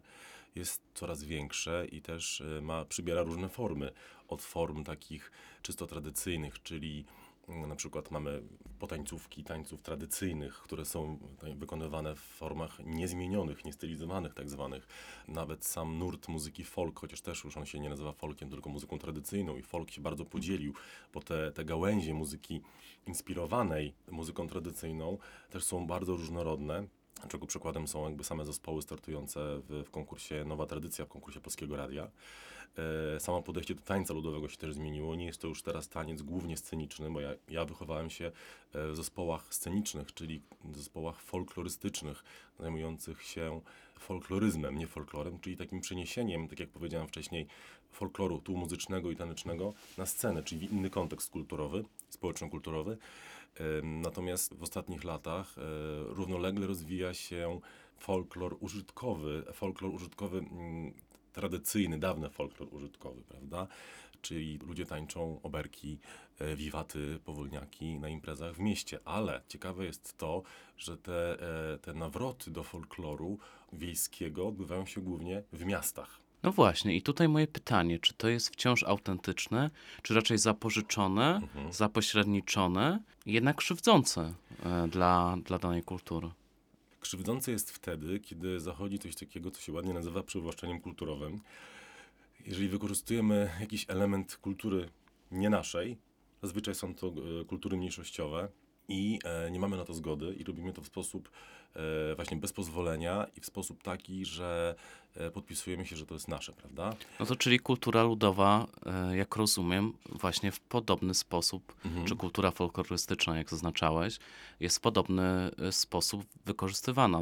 jest 0.54 0.82
coraz 0.94 1.24
większe 1.24 1.86
i 1.92 2.02
też 2.02 2.40
e, 2.40 2.60
ma, 2.60 2.84
przybiera 2.84 3.22
różne 3.22 3.48
formy. 3.48 3.92
Od 4.28 4.42
form 4.42 4.84
takich 4.84 5.32
czysto 5.62 5.86
tradycyjnych, 5.86 6.62
czyli 6.62 7.04
mm, 7.48 7.68
na 7.68 7.76
przykład 7.76 8.10
mamy 8.10 8.42
potańcówki 8.78 9.44
tańców 9.44 9.82
tradycyjnych, 9.82 10.54
które 10.54 10.84
są 10.84 11.18
tutaj 11.36 11.54
wykonywane 11.54 12.14
w 12.14 12.20
formach 12.20 12.78
niezmienionych, 12.84 13.64
niestylizowanych 13.64 14.34
tak 14.34 14.50
zwanych. 14.50 14.86
Nawet 15.28 15.64
sam 15.64 15.98
nurt 15.98 16.28
muzyki 16.28 16.64
folk, 16.64 17.00
chociaż 17.00 17.20
też 17.20 17.44
już 17.44 17.56
on 17.56 17.66
się 17.66 17.80
nie 17.80 17.90
nazywa 17.90 18.12
folkiem, 18.12 18.50
tylko 18.50 18.70
muzyką 18.70 18.98
tradycyjną 18.98 19.56
i 19.56 19.62
folk 19.62 19.90
się 19.90 20.00
bardzo 20.00 20.24
podzielił, 20.24 20.74
bo 21.14 21.20
te, 21.20 21.52
te 21.52 21.64
gałęzie 21.64 22.14
muzyki 22.14 22.60
inspirowanej 23.06 23.94
muzyką 24.10 24.48
tradycyjną 24.48 25.18
też 25.50 25.64
są 25.64 25.86
bardzo 25.86 26.16
różnorodne. 26.16 26.86
Czego 27.28 27.46
przykładem 27.46 27.88
są 27.88 28.04
jakby 28.04 28.24
same 28.24 28.44
zespoły 28.44 28.82
startujące 28.82 29.40
w, 29.68 29.84
w 29.86 29.90
konkursie 29.90 30.44
Nowa 30.44 30.66
Tradycja, 30.66 31.04
w 31.04 31.08
konkursie 31.08 31.40
Polskiego 31.40 31.76
Radia. 31.76 32.10
E, 33.16 33.20
samo 33.20 33.42
podejście 33.42 33.74
do 33.74 33.82
tańca 33.82 34.14
ludowego 34.14 34.48
się 34.48 34.56
też 34.56 34.74
zmieniło. 34.74 35.14
Nie 35.14 35.26
jest 35.26 35.40
to 35.40 35.48
już 35.48 35.62
teraz 35.62 35.88
taniec 35.88 36.22
głównie 36.22 36.56
sceniczny, 36.56 37.10
bo 37.10 37.20
ja, 37.20 37.30
ja 37.48 37.64
wychowałem 37.64 38.10
się 38.10 38.26
e, 38.26 38.32
w 38.88 38.96
zespołach 38.96 39.54
scenicznych, 39.54 40.14
czyli 40.14 40.42
zespołach 40.74 41.20
folklorystycznych, 41.20 42.24
zajmujących 42.58 43.22
się 43.22 43.60
folkloryzmem, 43.98 44.78
nie 44.78 44.86
folklorem, 44.86 45.40
czyli 45.40 45.56
takim 45.56 45.80
przeniesieniem, 45.80 46.48
tak 46.48 46.60
jak 46.60 46.68
powiedziałem 46.68 47.08
wcześniej, 47.08 47.46
folkloru 47.92 48.38
tu 48.38 48.56
muzycznego 48.56 49.10
i 49.10 49.16
tanecznego 49.16 49.74
na 49.98 50.06
scenę, 50.06 50.42
czyli 50.42 50.72
inny 50.72 50.90
kontekst 50.90 51.30
kulturowy, 51.30 51.84
społeczno-kulturowy. 52.08 52.98
Natomiast 53.82 54.54
w 54.54 54.62
ostatnich 54.62 55.04
latach 55.04 55.58
e, 55.58 55.62
równolegle 56.14 56.66
rozwija 56.66 57.14
się 57.14 57.60
folklor 57.98 58.56
użytkowy, 58.60 59.44
folklor 59.52 59.94
użytkowy 59.94 60.38
mm, 60.38 60.94
tradycyjny, 61.32 61.98
dawny 61.98 62.30
folklor 62.30 62.74
użytkowy, 62.74 63.22
prawda? 63.22 63.66
Czyli 64.22 64.58
ludzie 64.58 64.86
tańczą 64.86 65.42
oberki, 65.42 65.98
e, 66.38 66.56
wiwaty, 66.56 67.18
powolniaki 67.24 67.98
na 67.98 68.08
imprezach 68.08 68.54
w 68.54 68.60
mieście. 68.60 68.98
Ale 69.04 69.42
ciekawe 69.48 69.84
jest 69.84 70.18
to, 70.18 70.42
że 70.76 70.96
te, 70.96 71.38
e, 71.74 71.78
te 71.78 71.94
nawroty 71.94 72.50
do 72.50 72.62
folkloru 72.62 73.38
wiejskiego 73.72 74.48
odbywają 74.48 74.86
się 74.86 75.00
głównie 75.00 75.42
w 75.52 75.64
miastach. 75.64 76.27
No 76.42 76.52
właśnie, 76.52 76.96
i 76.96 77.02
tutaj 77.02 77.28
moje 77.28 77.46
pytanie, 77.46 77.98
czy 77.98 78.14
to 78.14 78.28
jest 78.28 78.48
wciąż 78.48 78.82
autentyczne, 78.82 79.70
czy 80.02 80.14
raczej 80.14 80.38
zapożyczone, 80.38 81.36
Mhm. 81.42 81.72
zapośredniczone, 81.72 83.00
jednak 83.26 83.56
krzywdzące 83.56 84.34
e, 84.64 84.88
dla, 84.88 85.36
dla 85.44 85.58
danej 85.58 85.82
kultury? 85.82 86.30
Krzywdzące 87.00 87.50
jest 87.50 87.70
wtedy, 87.70 88.20
kiedy 88.20 88.60
zachodzi 88.60 88.98
coś 88.98 89.16
takiego, 89.16 89.50
co 89.50 89.60
się 89.60 89.72
ładnie 89.72 89.94
nazywa 89.94 90.22
przywłaszczeniem 90.22 90.80
kulturowym. 90.80 91.40
Jeżeli 92.46 92.68
wykorzystujemy 92.68 93.50
jakiś 93.60 93.84
element 93.88 94.36
kultury 94.36 94.88
nie 95.30 95.50
naszej, 95.50 95.98
zazwyczaj 96.42 96.74
są 96.74 96.94
to 96.94 97.06
e, 97.40 97.44
kultury 97.44 97.76
mniejszościowe 97.76 98.48
i 98.88 99.18
e, 99.24 99.50
nie 99.50 99.60
mamy 99.60 99.76
na 99.76 99.84
to 99.84 99.94
zgody 99.94 100.34
i 100.38 100.44
robimy 100.44 100.72
to 100.72 100.82
w 100.82 100.86
sposób 100.86 101.30
e, 101.76 101.80
właśnie 102.16 102.36
bez 102.36 102.52
pozwolenia 102.52 103.26
i 103.36 103.40
w 103.40 103.46
sposób 103.46 103.82
taki, 103.82 104.24
że 104.24 104.74
e, 105.16 105.30
podpisujemy 105.30 105.86
się, 105.86 105.96
że 105.96 106.06
to 106.06 106.14
jest 106.14 106.28
nasze, 106.28 106.52
prawda? 106.52 106.96
No 107.20 107.26
to 107.26 107.36
czyli 107.36 107.58
kultura 107.58 108.02
ludowa, 108.02 108.66
jak 109.14 109.36
rozumiem, 109.36 109.92
właśnie 110.08 110.52
w 110.52 110.60
podobny 110.60 111.14
sposób, 111.14 111.74
Mhm. 111.84 112.06
czy 112.06 112.16
kultura 112.16 112.50
folklorystyczna, 112.50 113.38
jak 113.38 113.50
zaznaczałeś, 113.50 114.18
jest 114.60 114.76
w 114.76 114.80
podobny 114.80 115.50
sposób 115.70 116.24
wykorzystywana. 116.46 117.20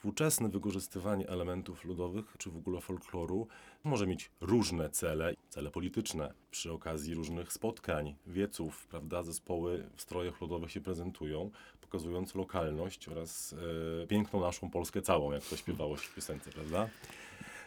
Współczesne 0.00 0.48
wykorzystywanie 0.48 1.28
elementów 1.28 1.84
ludowych, 1.84 2.24
czy 2.38 2.50
w 2.50 2.56
ogóle 2.56 2.80
folkloru, 2.80 3.46
może 3.84 4.06
mieć 4.06 4.30
różne 4.40 4.90
cele, 4.90 5.34
cele 5.48 5.70
polityczne. 5.70 6.34
Przy 6.50 6.72
okazji 6.72 7.14
różnych 7.14 7.52
spotkań, 7.52 8.14
wieców, 8.26 8.86
prawda, 8.86 9.22
zespoły 9.22 9.90
w 9.96 10.02
strojach 10.02 10.40
ludowych 10.40 10.70
się 10.70 10.80
prezentują, 10.80 11.50
pokazując 11.80 12.34
lokalność 12.34 13.08
oraz 13.08 13.54
e, 14.02 14.06
piękną 14.06 14.40
naszą 14.40 14.70
Polskę 14.70 15.02
całą, 15.02 15.32
jak 15.32 15.44
to 15.44 15.56
śpiewało 15.56 15.96
się 15.96 16.08
w 16.08 16.14
piosence, 16.14 16.50
prawda? 16.50 16.88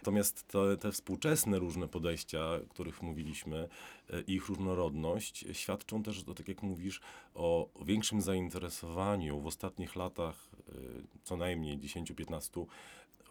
Natomiast 0.04 0.48
te, 0.48 0.78
te 0.78 0.92
współczesne 0.92 1.60
różne 1.60 1.88
podejścia, 1.88 2.56
o 2.56 2.60
których 2.70 3.02
mówiliśmy, 3.02 3.70
e, 4.10 4.22
ich 4.22 4.48
różnorodność 4.48 5.46
świadczą 5.52 6.04
też, 6.04 6.24
tak 6.36 6.48
jak 6.48 6.64
mówisz, 6.64 7.02
o 7.36 7.70
większym 7.86 8.22
zainteresowaniu 8.22 9.42
w 9.42 9.48
ostatnich 9.48 9.96
latach, 9.96 10.50
e, 10.70 10.74
co 11.24 11.38
najmniej 11.38 11.80
10-15, 11.80 12.66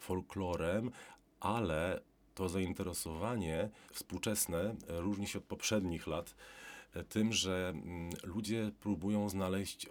folklorem, 0.01 0.91
ale 1.41 2.01
to 2.35 2.49
zainteresowanie 2.49 3.71
współczesne 3.93 4.75
różni 4.89 5.27
się 5.27 5.39
od 5.39 5.45
poprzednich 5.45 6.07
lat 6.07 6.35
e, 6.95 7.05
tym, 7.05 7.33
że 7.33 7.69
mm, 7.69 8.11
ludzie 8.25 8.71
próbują 8.81 9.29
znaleźć 9.29 9.87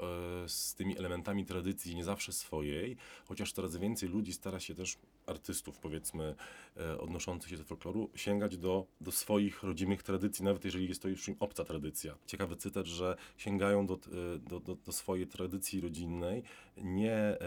z 0.48 0.76
tymi 0.76 0.98
elementami 0.98 1.46
tradycji 1.46 1.96
nie 1.96 2.04
zawsze 2.04 2.34
swojej, 2.34 2.98
chociaż 3.26 3.54
coraz 3.54 3.78
więcej 3.78 4.10
ludzi 4.10 4.34
stara 4.34 4.60
się 4.60 4.76
też 4.76 4.98
artystów, 5.32 5.78
powiedzmy, 5.78 6.36
e, 6.78 6.98
odnoszących 6.98 7.50
się 7.50 7.58
do 7.58 7.64
folkloru, 7.64 8.10
sięgać 8.16 8.58
do, 8.58 8.86
do 9.02 9.12
swoich 9.12 9.64
rodzimych 9.64 10.04
tradycji, 10.04 10.46
nawet 10.46 10.66
jeżeli 10.66 10.88
jest 10.88 11.02
to 11.02 11.08
już 11.08 11.28
im 11.28 11.36
obca 11.40 11.64
tradycja. 11.66 12.16
Ciekawy 12.26 12.56
cytat, 12.56 12.86
że 12.86 13.16
sięgają 13.38 13.88
do, 13.88 13.94
e, 13.94 14.40
do, 14.40 14.60
do, 14.60 14.76
do 14.76 14.92
swojej 14.92 15.28
tradycji 15.28 15.82
rodzinnej 15.82 16.44
nie 16.78 17.14
e, 17.14 17.38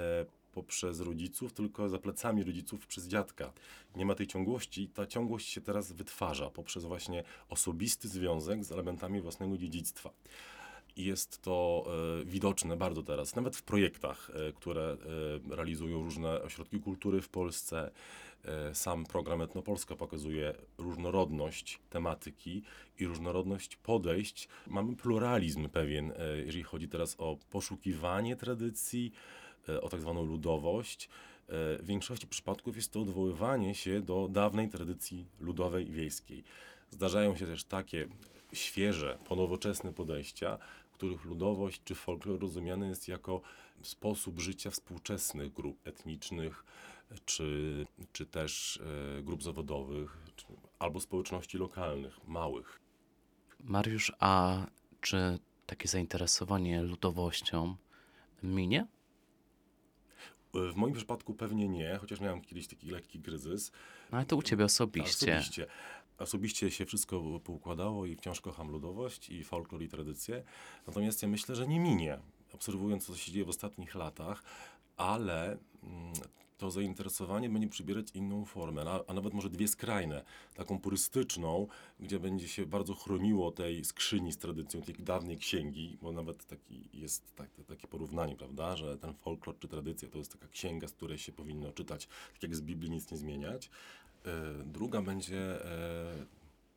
poprzez 0.52 1.00
rodziców, 1.00 1.52
tylko 1.52 1.88
za 1.88 1.98
plecami 1.98 2.44
rodziców 2.44 2.86
przez 2.86 3.08
dziadka. 3.08 3.52
Nie 3.96 4.06
ma 4.06 4.14
tej 4.14 4.26
ciągłości 4.26 4.88
ta 4.88 5.06
ciągłość 5.06 5.48
się 5.48 5.60
teraz 5.60 5.92
wytwarza 5.92 6.50
poprzez 6.50 6.84
właśnie 6.84 7.24
osobisty 7.48 8.08
związek 8.08 8.64
z 8.64 8.72
elementami 8.72 9.20
własnego 9.20 9.58
dziedzictwa. 9.58 10.10
I 10.96 11.04
jest 11.04 11.42
to 11.42 11.86
e, 12.20 12.24
widoczne 12.24 12.76
bardzo 12.76 13.02
teraz, 13.02 13.36
nawet 13.36 13.56
w 13.56 13.62
projektach, 13.62 14.30
e, 14.30 14.52
które 14.52 14.96
e, 15.52 15.56
realizują 15.56 16.02
różne 16.02 16.42
ośrodki 16.42 16.80
kultury 16.80 17.20
w 17.20 17.28
Polsce. 17.28 17.90
Sam 18.72 19.06
program 19.06 19.42
Etnopolska 19.42 19.96
pokazuje 19.96 20.54
różnorodność 20.78 21.78
tematyki 21.90 22.62
i 22.98 23.06
różnorodność 23.06 23.76
podejść. 23.76 24.48
Mamy 24.66 24.96
pluralizm 24.96 25.68
pewien, 25.68 26.12
jeżeli 26.44 26.62
chodzi 26.62 26.88
teraz 26.88 27.16
o 27.18 27.36
poszukiwanie 27.50 28.36
tradycji, 28.36 29.12
o 29.82 29.88
tak 29.88 30.00
zwaną 30.00 30.24
ludowość. 30.24 31.08
W 31.48 31.82
większości 31.82 32.26
przypadków 32.26 32.76
jest 32.76 32.92
to 32.92 33.00
odwoływanie 33.00 33.74
się 33.74 34.00
do 34.00 34.28
dawnej 34.28 34.68
tradycji 34.68 35.26
ludowej 35.40 35.86
wiejskiej. 35.86 36.44
Zdarzają 36.90 37.36
się 37.36 37.46
też 37.46 37.64
takie 37.64 38.08
świeże, 38.52 39.18
ponowoczesne 39.24 39.92
podejścia, 39.92 40.58
których 40.94 41.24
ludowość 41.24 41.82
czy 41.84 41.94
folklor 41.94 42.40
rozumiany 42.40 42.88
jest 42.88 43.08
jako 43.08 43.40
sposób 43.82 44.40
życia 44.40 44.70
współczesnych 44.70 45.52
grup 45.52 45.88
etnicznych, 45.88 46.64
czy, 47.24 47.86
czy 48.12 48.26
też 48.26 48.80
e, 49.18 49.22
grup 49.22 49.42
zawodowych, 49.42 50.18
czy, 50.36 50.46
albo 50.78 51.00
społeczności 51.00 51.58
lokalnych, 51.58 52.28
małych. 52.28 52.80
Mariusz, 53.60 54.12
a 54.18 54.66
czy 55.00 55.38
takie 55.66 55.88
zainteresowanie 55.88 56.82
ludowością 56.82 57.76
minie? 58.42 58.86
E, 60.54 60.72
W 60.72 60.76
moim 60.76 60.94
przypadku 60.94 61.34
pewnie 61.34 61.68
nie, 61.68 61.96
chociaż 62.00 62.20
miałem 62.20 62.40
kiedyś 62.40 62.66
taki 62.66 62.90
lekki 62.90 63.20
kryzys. 63.20 63.72
No 64.12 64.18
ale 64.18 64.26
to 64.26 64.36
u 64.36 64.42
ciebie 64.42 64.64
osobiście. 64.64 65.32
Osobiście. 65.36 65.66
Osobiście 66.18 66.70
się 66.70 66.86
wszystko 66.86 67.40
poukładało 67.44 68.06
i 68.06 68.16
wciąż 68.16 68.40
kocham 68.40 68.70
ludowość 68.70 69.30
i 69.30 69.44
folklor 69.44 69.82
i 69.82 69.88
tradycję. 69.88 70.42
Natomiast 70.86 71.22
ja 71.22 71.28
myślę, 71.28 71.56
że 71.56 71.66
nie 71.66 71.80
minie, 71.80 72.18
obserwując 72.52 73.06
co 73.06 73.16
się 73.16 73.32
dzieje 73.32 73.44
w 73.44 73.48
ostatnich 73.48 73.94
latach, 73.94 74.42
ale 74.96 75.58
mm, 75.82 76.12
to 76.58 76.70
zainteresowanie 76.70 77.50
będzie 77.50 77.68
przybierać 77.68 78.06
inną 78.14 78.44
formę, 78.44 78.82
a, 78.86 79.00
a 79.06 79.14
nawet 79.14 79.34
może 79.34 79.50
dwie 79.50 79.68
skrajne. 79.68 80.24
Taką 80.54 80.78
purystyczną, 80.78 81.66
gdzie 82.00 82.18
będzie 82.18 82.48
się 82.48 82.66
bardzo 82.66 82.94
chroniło 82.94 83.50
tej 83.50 83.84
skrzyni 83.84 84.32
z 84.32 84.38
tradycją, 84.38 84.82
tej 84.82 84.94
dawnej 84.94 85.38
księgi, 85.38 85.98
bo 86.02 86.12
nawet 86.12 86.46
taki 86.46 86.88
jest 86.92 87.34
tak, 87.36 87.48
takie 87.66 87.88
porównanie, 87.88 88.36
prawda, 88.36 88.76
że 88.76 88.98
ten 88.98 89.14
folklor 89.14 89.58
czy 89.58 89.68
tradycja 89.68 90.08
to 90.08 90.18
jest 90.18 90.32
taka 90.32 90.48
księga, 90.48 90.88
z 90.88 90.92
której 90.92 91.18
się 91.18 91.32
powinno 91.32 91.72
czytać, 91.72 92.06
tak 92.32 92.42
jak 92.42 92.56
z 92.56 92.60
Biblii 92.60 92.90
nic 92.90 93.10
nie 93.10 93.16
zmieniać. 93.16 93.70
E, 94.26 94.30
Druga 94.64 95.02
będzie 95.02 95.64
e, 95.64 96.26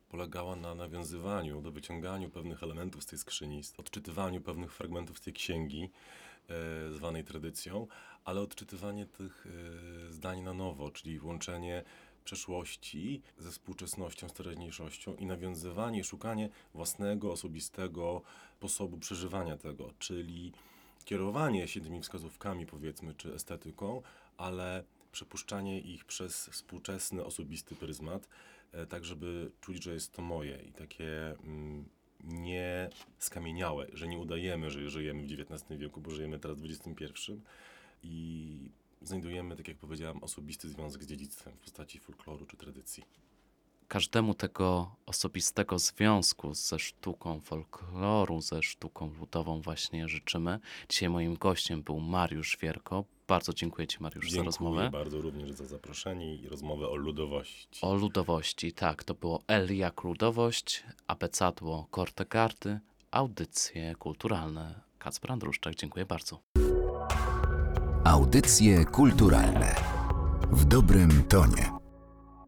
polegała 0.08 0.56
na 0.56 0.74
nawiązywaniu, 0.74 1.62
do 1.62 1.72
wyciąganiu 1.72 2.30
pewnych 2.30 2.62
elementów 2.62 3.02
z 3.02 3.06
tej 3.06 3.18
skrzyni, 3.18 3.62
odczytywaniu 3.76 4.40
pewnych 4.40 4.72
fragmentów 4.72 5.18
z 5.18 5.20
tej 5.20 5.32
księgi, 5.32 5.90
e, 6.48 6.92
zwanej 6.92 7.24
tradycją, 7.24 7.86
ale 8.24 8.40
odczytywanie 8.40 9.06
tych 9.06 9.46
zdań 10.10 10.42
na 10.42 10.54
nowo, 10.54 10.90
czyli 10.90 11.20
łączenie 11.20 11.84
przeszłości 12.24 13.22
ze 13.38 13.50
współczesnością, 13.50 14.28
z 14.28 14.32
teraźniejszością 14.32 15.14
i 15.14 15.26
nawiązywanie, 15.26 16.04
szukanie 16.04 16.48
własnego, 16.74 17.32
osobistego 17.32 18.22
sposobu 18.58 18.98
przeżywania 18.98 19.56
tego, 19.56 19.90
czyli 19.98 20.52
kierowanie 21.04 21.68
się 21.68 21.80
tymi 21.80 22.00
wskazówkami, 22.00 22.66
powiedzmy, 22.66 23.14
czy 23.14 23.34
estetyką, 23.34 24.02
ale 24.36 24.84
przepuszczanie 25.12 25.80
ich 25.80 26.04
przez 26.04 26.46
współczesny, 26.46 27.24
osobisty 27.24 27.74
pryzmat, 27.74 28.28
e, 28.72 28.86
tak 28.86 29.04
żeby 29.04 29.50
czuć, 29.60 29.84
że 29.84 29.94
jest 29.94 30.12
to 30.12 30.22
moje 30.22 30.62
i 30.62 30.72
takie 30.72 31.30
mm, 31.30 31.88
nie 32.24 32.90
skamieniałe, 33.18 33.86
że 33.92 34.08
nie 34.08 34.18
udajemy, 34.18 34.70
że 34.70 34.90
żyjemy 34.90 35.22
w 35.22 35.32
XIX 35.32 35.78
wieku, 35.80 36.00
bo 36.00 36.10
żyjemy 36.10 36.38
teraz 36.38 36.60
w 36.60 36.64
XXI 36.64 37.32
i 38.02 38.70
znajdujemy, 39.02 39.56
tak 39.56 39.68
jak 39.68 39.76
powiedziałam, 39.76 40.22
osobisty 40.22 40.68
związek 40.68 41.04
z 41.04 41.06
dziedzictwem 41.06 41.54
w 41.54 41.58
postaci 41.58 41.98
folkloru 41.98 42.46
czy 42.46 42.56
tradycji. 42.56 43.04
Każdemu 43.88 44.34
tego 44.34 44.96
osobistego 45.06 45.78
związku 45.78 46.54
ze 46.54 46.78
sztuką 46.78 47.40
folkloru, 47.40 48.40
ze 48.40 48.62
sztuką 48.62 49.14
ludową 49.20 49.60
właśnie 49.60 50.08
życzymy. 50.08 50.60
Dzisiaj 50.88 51.08
moim 51.08 51.34
gościem 51.34 51.82
był 51.82 52.00
Mariusz 52.00 52.58
Wierko. 52.60 53.04
Bardzo 53.28 53.52
dziękuję 53.52 53.86
Ci, 53.86 53.98
Mariusz, 54.02 54.24
za 54.24 54.30
Dziękuję 54.30 54.44
rozmowę. 54.46 54.90
bardzo 54.90 55.20
również 55.20 55.50
za 55.50 55.66
zaproszenie 55.66 56.34
i 56.34 56.48
rozmowę 56.48 56.88
o 56.88 56.96
ludowości. 56.96 57.80
O 57.82 57.94
ludowości, 57.94 58.72
tak, 58.72 59.04
to 59.04 59.14
było 59.14 59.42
L 59.48 59.76
jak 59.76 60.04
ludowość, 60.04 60.84
abecadło 61.06 61.86
Kortegardy, 61.90 62.80
audycje 63.10 63.94
kulturalne. 63.94 64.80
Kacper 64.98 65.32
Andruszczak, 65.32 65.74
dziękuję 65.74 66.06
bardzo. 66.06 66.40
Audycje 68.04 68.84
kulturalne 68.84 69.74
w 70.50 70.64
dobrym 70.64 71.22
tonie. 71.28 71.77